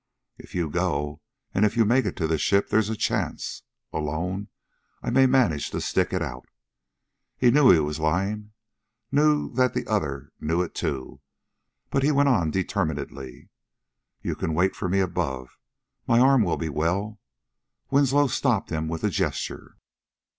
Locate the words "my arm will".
16.07-16.57